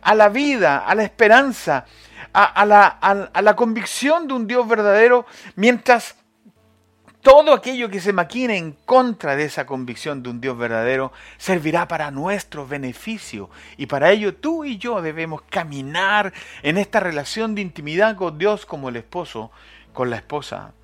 [0.00, 1.84] a la vida, a la esperanza,
[2.32, 6.16] a, la, a la convicción de un Dios verdadero, mientras
[7.24, 11.88] todo aquello que se maquine en contra de esa convicción de un Dios verdadero servirá
[11.88, 13.48] para nuestro beneficio.
[13.78, 18.66] Y para ello tú y yo debemos caminar en esta relación de intimidad con Dios
[18.66, 19.50] como el esposo
[19.94, 20.74] con la esposa.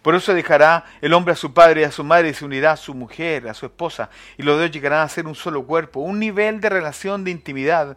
[0.00, 2.72] Por eso dejará el hombre a su padre y a su madre y se unirá
[2.72, 6.00] a su mujer, a su esposa, y los dos llegarán a ser un solo cuerpo,
[6.00, 7.96] un nivel de relación de intimidad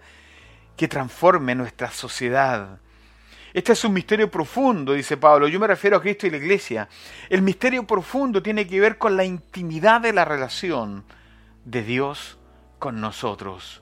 [0.77, 2.79] que transforme nuestra sociedad
[3.53, 5.47] este es un misterio profundo, dice Pablo.
[5.47, 6.89] Yo me refiero a Cristo y la iglesia.
[7.29, 11.03] El misterio profundo tiene que ver con la intimidad de la relación
[11.65, 12.37] de Dios
[12.79, 13.81] con nosotros.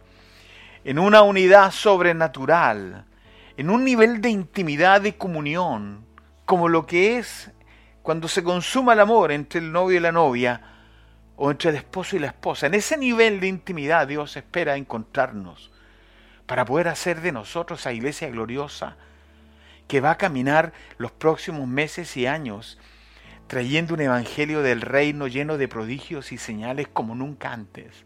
[0.83, 3.05] En una unidad sobrenatural,
[3.57, 6.05] en un nivel de intimidad y comunión,
[6.45, 7.51] como lo que es
[8.01, 10.61] cuando se consuma el amor entre el novio y la novia,
[11.37, 12.67] o entre el esposo y la esposa.
[12.67, 15.71] En ese nivel de intimidad Dios espera encontrarnos
[16.45, 18.95] para poder hacer de nosotros esa iglesia gloriosa
[19.87, 22.77] que va a caminar los próximos meses y años
[23.47, 28.05] trayendo un evangelio del reino lleno de prodigios y señales como nunca antes.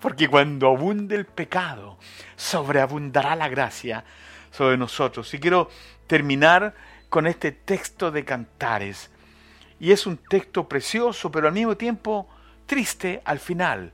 [0.00, 1.98] Porque cuando abunde el pecado,
[2.36, 4.04] sobreabundará la gracia
[4.50, 5.32] sobre nosotros.
[5.34, 5.68] Y quiero
[6.06, 6.74] terminar
[7.08, 9.10] con este texto de Cantares.
[9.78, 12.28] Y es un texto precioso, pero al mismo tiempo
[12.66, 13.92] triste al final.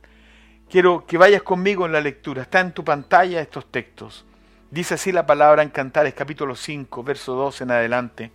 [0.71, 2.43] Quiero que vayas conmigo en la lectura.
[2.43, 4.27] Está en tu pantalla estos textos.
[4.71, 8.33] Dice así la palabra en Cantares capítulo 5, verso 2 en adelante.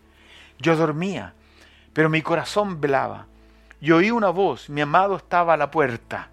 [0.57, 1.35] Yo dormía,
[1.93, 3.27] pero mi corazón velaba.
[3.79, 6.29] Y oí una voz, mi amado estaba a la puerta.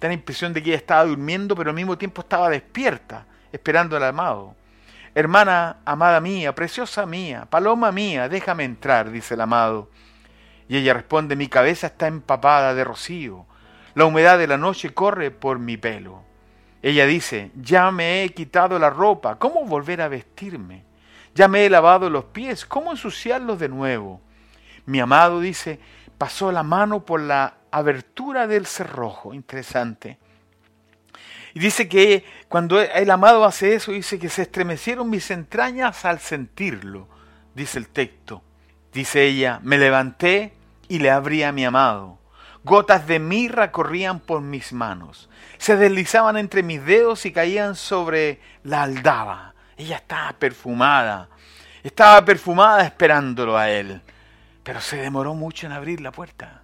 [0.00, 3.96] Da la impresión de que ella estaba durmiendo, pero al mismo tiempo estaba despierta, esperando
[3.96, 4.56] al amado.
[5.14, 9.90] Hermana amada mía, preciosa mía, paloma mía, déjame entrar, dice el amado.
[10.68, 13.46] Y ella responde, mi cabeza está empapada de rocío,
[13.94, 16.29] la humedad de la noche corre por mi pelo.
[16.82, 20.84] Ella dice, ya me he quitado la ropa, ¿cómo volver a vestirme?
[21.34, 24.20] Ya me he lavado los pies, ¿cómo ensuciarlos de nuevo?
[24.86, 25.78] Mi amado dice,
[26.16, 30.18] pasó la mano por la abertura del cerrojo, interesante.
[31.54, 36.20] Y dice que cuando el amado hace eso, dice que se estremecieron mis entrañas al
[36.20, 37.08] sentirlo,
[37.54, 38.42] dice el texto.
[38.92, 40.52] Dice ella, me levanté
[40.88, 42.19] y le abrí a mi amado.
[42.62, 48.40] Gotas de mirra corrían por mis manos, se deslizaban entre mis dedos y caían sobre
[48.64, 49.54] la aldaba.
[49.76, 51.30] Ella estaba perfumada,
[51.82, 54.02] estaba perfumada esperándolo a él,
[54.62, 56.62] pero se demoró mucho en abrir la puerta.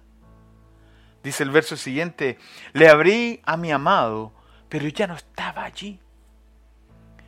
[1.23, 2.37] Dice el verso siguiente,
[2.73, 4.33] le abrí a mi amado,
[4.69, 5.99] pero ya no estaba allí.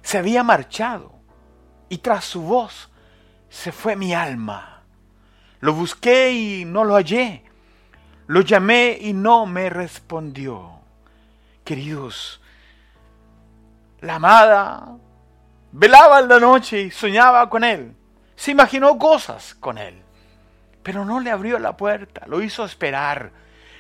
[0.03, 1.12] Se había marchado
[1.89, 2.91] y tras su voz
[3.49, 4.84] se fue mi alma.
[5.60, 7.48] Lo busqué y no lo hallé.
[8.30, 10.70] Lo llamé y no me respondió.
[11.63, 12.39] Queridos,
[14.02, 14.88] la amada
[15.72, 17.96] velaba en la noche y soñaba con él.
[18.36, 20.00] Se imaginó cosas con él,
[20.84, 23.32] pero no le abrió la puerta, lo hizo esperar.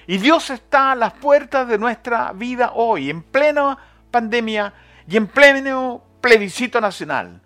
[0.07, 3.77] Y Dios está a las puertas de nuestra vida hoy, en plena
[4.09, 4.73] pandemia
[5.07, 7.39] y en pleno plebiscito nacional,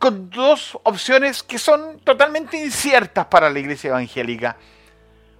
[0.00, 4.56] con dos opciones que son totalmente inciertas para la iglesia evangélica.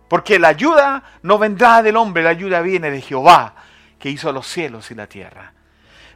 [0.09, 3.55] Porque la ayuda no vendrá del hombre, la ayuda viene de Jehová,
[3.99, 5.53] que hizo los cielos y la tierra.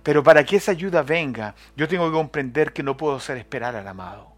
[0.02, 3.76] Pero para que esa ayuda venga, yo tengo que comprender que no puedo hacer esperar
[3.76, 4.32] al amado.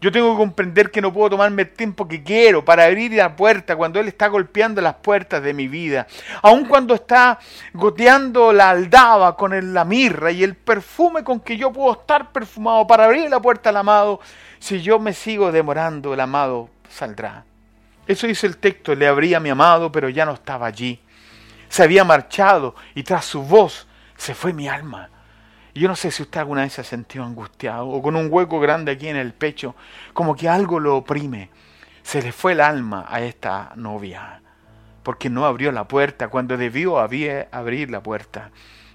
[0.00, 3.34] Yo tengo que comprender que no puedo tomarme el tiempo que quiero para abrir la
[3.34, 6.06] puerta cuando Él está golpeando las puertas de mi vida.
[6.42, 7.38] Aun cuando está
[7.72, 12.86] goteando la aldaba con la mirra y el perfume con que yo puedo estar perfumado
[12.86, 14.20] para abrir la puerta al amado,
[14.60, 17.44] si yo me sigo demorando, el amado saldrá.
[18.08, 20.98] Eso dice el texto, le abría a mi amado, pero ya no estaba allí.
[21.68, 25.10] Se había marchado y tras su voz se fue mi alma.
[25.74, 28.28] Y yo no sé si usted alguna vez se ha sentido angustiado o con un
[28.30, 29.76] hueco grande aquí en el pecho,
[30.14, 31.50] como que algo lo oprime.
[32.02, 34.40] Se le fue el alma a esta novia,
[35.02, 38.50] porque no abrió la puerta cuando debió abrir la puerta.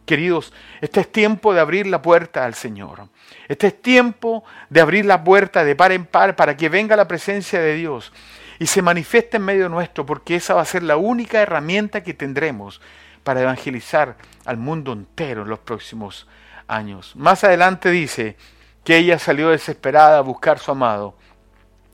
[0.08, 3.08] Queridos, este es tiempo de abrir la puerta al Señor.
[3.48, 7.08] Este es tiempo de abrir la puerta de par en par para que venga la
[7.08, 8.12] presencia de Dios
[8.60, 12.14] y se manifieste en medio nuestro, porque esa va a ser la única herramienta que
[12.14, 12.82] tendremos
[13.24, 16.28] para evangelizar al mundo entero en los próximos
[16.68, 17.16] años.
[17.16, 18.38] Más adelante dice
[18.84, 21.16] que ella salió desesperada a buscar a su amado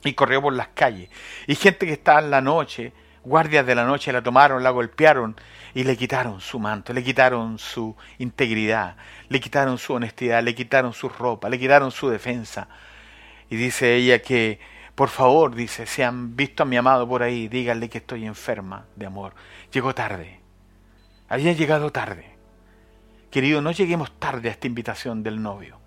[0.04, 1.10] y corrió por las calles.
[1.46, 2.92] Y gente que estaba en la noche,
[3.24, 5.36] guardias de la noche, la tomaron, la golpearon
[5.74, 8.96] y le quitaron su manto, le quitaron su integridad,
[9.28, 12.68] le quitaron su honestidad, le quitaron su ropa, le quitaron su defensa.
[13.48, 14.58] Y dice ella que,
[15.00, 18.84] por favor, dice, si han visto a mi amado por ahí, díganle que estoy enferma
[18.96, 19.32] de amor.
[19.72, 20.40] Llegó tarde,
[21.26, 22.36] había llegado tarde.
[23.30, 25.78] Querido, no lleguemos tarde a esta invitación del novio.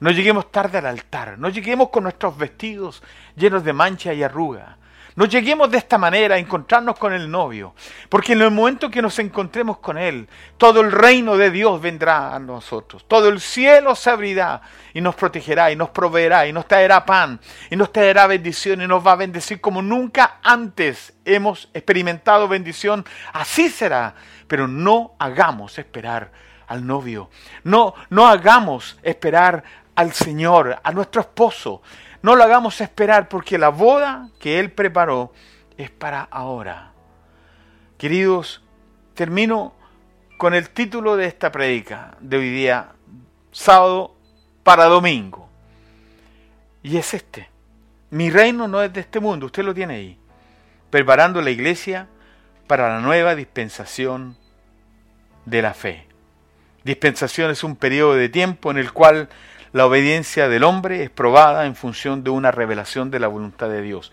[0.00, 1.38] No lleguemos tarde al altar.
[1.38, 3.02] No lleguemos con nuestros vestidos
[3.36, 4.78] llenos de mancha y arruga.
[5.14, 7.74] No lleguemos de esta manera a encontrarnos con el novio.
[8.08, 12.34] Porque en el momento que nos encontremos con Él, todo el reino de Dios vendrá
[12.34, 13.04] a nosotros.
[13.06, 14.62] Todo el cielo se abrirá
[14.94, 18.86] y nos protegerá y nos proveerá y nos traerá pan y nos traerá bendición y
[18.86, 23.04] nos va a bendecir como nunca antes hemos experimentado bendición.
[23.32, 24.14] Así será.
[24.48, 26.32] Pero no hagamos esperar
[26.68, 27.28] al novio.
[27.64, 29.62] No, no hagamos esperar
[29.94, 31.82] al Señor, a nuestro esposo.
[32.22, 35.32] No lo hagamos esperar porque la boda que Él preparó
[35.76, 36.92] es para ahora.
[37.98, 38.62] Queridos,
[39.14, 39.74] termino
[40.38, 42.92] con el título de esta predica de hoy día,
[43.50, 44.16] sábado
[44.62, 45.48] para domingo.
[46.82, 47.48] Y es este.
[48.10, 50.18] Mi reino no es de este mundo, usted lo tiene ahí.
[50.90, 52.08] Preparando la iglesia
[52.66, 54.36] para la nueva dispensación
[55.44, 56.06] de la fe.
[56.84, 59.28] Dispensación es un periodo de tiempo en el cual
[59.72, 63.82] la obediencia del hombre es probada en función de una revelación de la voluntad de
[63.82, 64.12] Dios.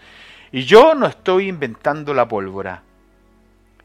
[0.51, 2.83] Y yo no estoy inventando la pólvora.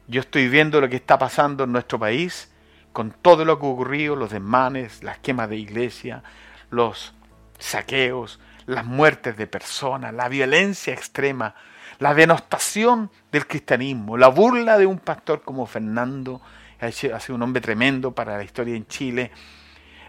[0.07, 2.51] Yo estoy viendo lo que está pasando en nuestro país
[2.93, 6.23] con todo lo que ha ocurrido, los desmanes, las quemas de iglesia,
[6.71, 7.13] los
[7.59, 11.55] saqueos, las muertes de personas, la violencia extrema,
[11.99, 16.41] la denostación del cristianismo, la burla de un pastor como Fernando
[16.81, 19.31] ha sido un hombre tremendo para la historia en Chile.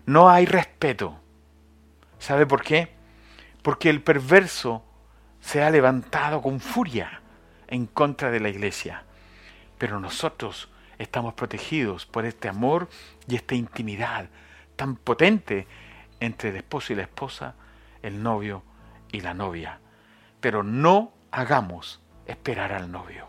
[0.06, 1.25] No hay respeto.
[2.20, 2.94] ¿Sabe por qué?
[3.62, 4.84] Porque el perverso
[5.40, 7.22] se ha levantado con furia
[7.68, 9.04] en contra de la iglesia.
[9.78, 12.90] Pero nosotros estamos protegidos por este amor
[13.28, 14.30] y esta intimidad
[14.76, 15.68] tan potente
[16.20, 17.56] entre el esposo y la esposa,
[18.02, 18.64] el novio
[19.12, 19.80] y la novia.
[20.40, 23.28] Pero no hagamos esperar al novio.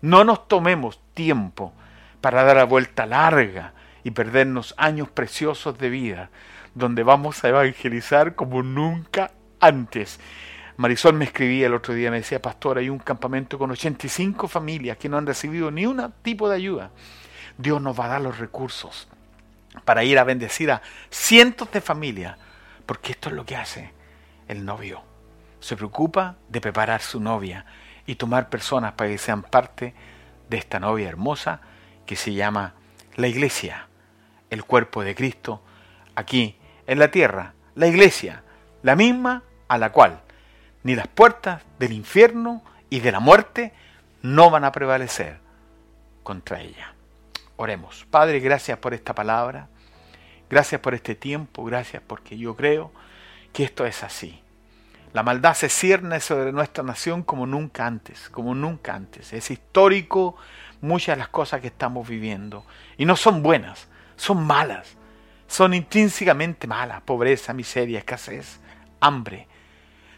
[0.00, 1.72] No nos tomemos tiempo
[2.20, 3.74] para dar la vuelta larga
[4.04, 6.30] y perdernos años preciosos de vida,
[6.74, 10.18] donde vamos a evangelizar como nunca antes.
[10.76, 14.96] Marisol me escribía el otro día, me decía, pastor, hay un campamento con 85 familias
[14.96, 16.90] que no han recibido ni un tipo de ayuda.
[17.58, 19.08] Dios nos va a dar los recursos
[19.84, 22.36] para ir a bendecir a cientos de familias,
[22.86, 23.92] porque esto es lo que hace
[24.48, 25.02] el novio.
[25.60, 27.64] se preocupa de preparar su novia
[28.04, 29.94] y tomar personas para que sean parte
[30.50, 31.60] de esta novia hermosa
[32.04, 32.74] que se llama
[33.14, 33.86] la iglesia,
[34.50, 35.62] el cuerpo de Cristo,
[36.16, 36.56] aquí
[36.86, 38.42] en la tierra, la iglesia,
[38.82, 40.20] la misma a la cual
[40.82, 43.72] ni las puertas del infierno y de la muerte
[44.22, 45.38] no van a prevalecer
[46.22, 46.94] contra ella.
[47.56, 48.06] Oremos.
[48.10, 49.68] Padre, gracias por esta palabra.
[50.50, 51.64] Gracias por este tiempo.
[51.64, 52.90] Gracias porque yo creo
[53.52, 54.40] que esto es así.
[55.12, 59.32] La maldad se cierne sobre nuestra nación como nunca antes, como nunca antes.
[59.32, 60.36] Es histórico
[60.80, 62.64] muchas de las cosas que estamos viviendo.
[62.96, 64.96] Y no son buenas, son malas.
[65.52, 67.02] Son intrínsecamente malas.
[67.02, 68.58] Pobreza, miseria, escasez,
[69.00, 69.46] hambre,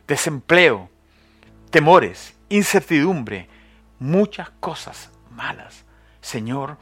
[0.06, 0.88] desempleo,
[1.70, 3.48] temores, incertidumbre,
[3.98, 5.84] muchas cosas malas.
[6.20, 6.78] Señor,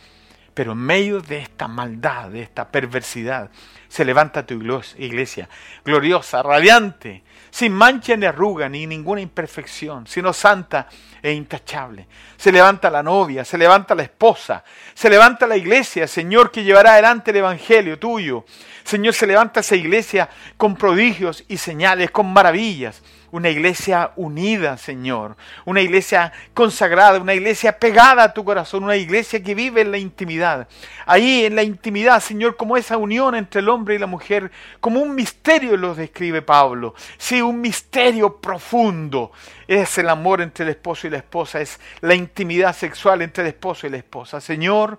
[0.52, 3.50] pero en medio de esta maldad, de esta perversidad,
[3.92, 4.54] se levanta tu
[4.96, 5.46] iglesia,
[5.84, 10.88] gloriosa, radiante, sin mancha ni arruga ni ninguna imperfección, sino santa
[11.20, 12.06] e intachable.
[12.38, 14.64] Se levanta la novia, se levanta la esposa,
[14.94, 18.46] se levanta la iglesia, Señor, que llevará adelante el Evangelio tuyo.
[18.82, 20.26] Señor, se levanta esa iglesia
[20.56, 27.78] con prodigios y señales, con maravillas una iglesia unida, Señor, una iglesia consagrada, una iglesia
[27.78, 30.68] pegada a tu corazón, una iglesia que vive en la intimidad.
[31.06, 35.14] Ahí en la intimidad, Señor, como esa unión entre el y la mujer, como un
[35.14, 36.94] misterio lo describe Pablo.
[37.18, 39.32] Sí, un misterio profundo.
[39.66, 43.48] Es el amor entre el esposo y la esposa, es la intimidad sexual entre el
[43.48, 44.40] esposo y la esposa.
[44.40, 44.98] Señor,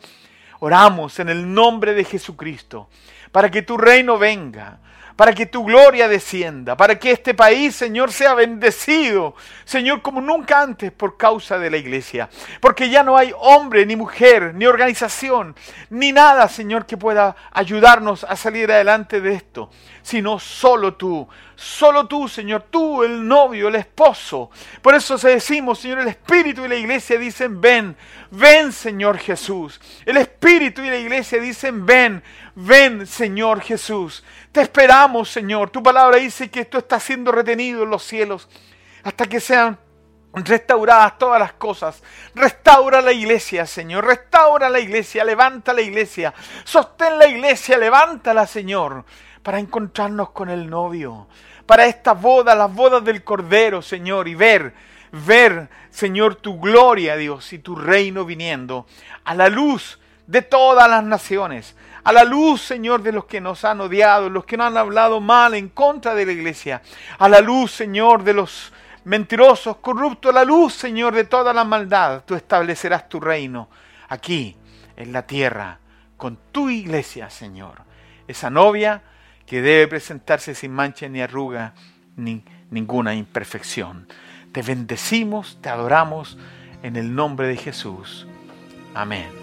[0.59, 2.89] oramos en el nombre de Jesucristo
[3.31, 4.79] para que tu reino venga
[5.15, 9.35] para que tu gloria descienda, para que este país, Señor, sea bendecido,
[9.65, 12.29] Señor, como nunca antes por causa de la iglesia.
[12.59, 15.55] Porque ya no hay hombre, ni mujer, ni organización,
[15.89, 19.69] ni nada, Señor, que pueda ayudarnos a salir adelante de esto,
[20.01, 24.49] sino solo tú, solo tú, Señor, tú, el novio, el esposo.
[24.81, 27.95] Por eso se decimos, Señor, el Espíritu y la iglesia dicen, ven,
[28.31, 29.79] ven, Señor Jesús.
[30.05, 32.23] El Espíritu y la iglesia dicen, ven,
[32.55, 34.23] ven, Señor Jesús.
[34.51, 35.69] Te esperamos, Señor.
[35.69, 38.49] Tu palabra dice que esto está siendo retenido en los cielos
[39.03, 39.77] hasta que sean
[40.33, 42.01] restauradas todas las cosas.
[42.35, 44.05] Restaura la iglesia, Señor.
[44.05, 45.23] Restaura la iglesia.
[45.23, 46.33] Levanta la iglesia.
[46.63, 47.77] Sostén la iglesia.
[47.77, 49.05] Levántala, Señor
[49.43, 51.27] para encontrarnos con el novio,
[51.65, 54.73] para esta boda, las bodas del Cordero, Señor, y ver,
[55.11, 58.87] ver, Señor, tu gloria, Dios, y tu reino viniendo
[59.25, 63.63] a la luz de todas las naciones, a la luz, Señor, de los que nos
[63.63, 66.81] han odiado, los que nos han hablado mal en contra de la iglesia,
[67.17, 68.73] a la luz, Señor, de los
[69.05, 73.69] mentirosos, corruptos, a la luz, Señor, de toda la maldad, tú establecerás tu reino
[74.09, 74.55] aquí,
[74.95, 75.79] en la tierra,
[76.17, 77.81] con tu iglesia, Señor.
[78.27, 79.01] Esa novia
[79.45, 81.73] que debe presentarse sin mancha ni arruga
[82.15, 84.07] ni ninguna imperfección.
[84.51, 86.37] Te bendecimos, te adoramos
[86.83, 88.27] en el nombre de Jesús.
[88.93, 89.42] Amén.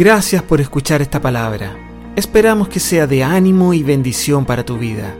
[0.00, 1.76] Gracias por escuchar esta palabra.
[2.16, 5.14] Esperamos que sea de ánimo y bendición para tu vida.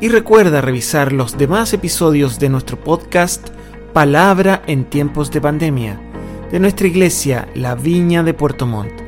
[0.00, 3.46] Y recuerda revisar los demás episodios de nuestro podcast
[3.92, 6.00] Palabra en tiempos de pandemia
[6.50, 9.07] de nuestra iglesia La Viña de Puerto Montt.